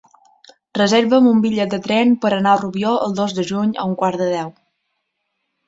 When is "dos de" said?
3.21-3.47